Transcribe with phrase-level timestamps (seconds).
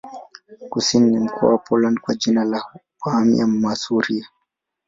[0.69, 2.63] Kusini ni mkoa wa Poland kwa jina la
[3.05, 4.27] Warmia-Masuria.